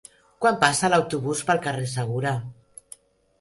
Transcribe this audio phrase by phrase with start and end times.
[0.45, 2.33] Quan passa l'autobús pel carrer Segura?